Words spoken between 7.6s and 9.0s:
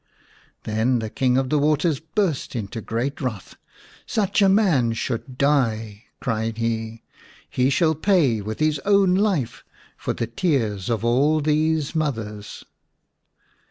shall pay with his